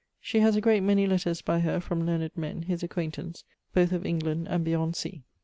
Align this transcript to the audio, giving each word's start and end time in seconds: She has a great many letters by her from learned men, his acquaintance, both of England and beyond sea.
She 0.19 0.39
has 0.39 0.55
a 0.55 0.61
great 0.61 0.79
many 0.81 1.05
letters 1.05 1.43
by 1.43 1.59
her 1.59 1.79
from 1.79 2.07
learned 2.07 2.31
men, 2.35 2.63
his 2.63 2.81
acquaintance, 2.81 3.43
both 3.71 3.91
of 3.91 4.03
England 4.03 4.47
and 4.49 4.65
beyond 4.65 4.95
sea. 4.95 5.21